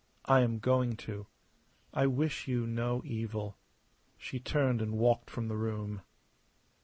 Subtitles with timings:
[0.25, 1.27] I am going to.
[1.93, 3.59] I wish you no evil."
[4.17, 6.01] She turned and walked from the room.